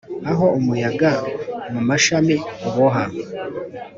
aho 0.31 0.45
umuyaga 0.59 1.11
mumashami 1.71 2.35
uboha 2.67 3.03